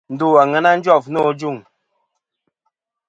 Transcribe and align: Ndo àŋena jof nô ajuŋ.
Ndo 0.13 0.27
àŋena 0.41 0.71
jof 0.83 1.05
nô 1.13 1.19
ajuŋ. 1.29 1.57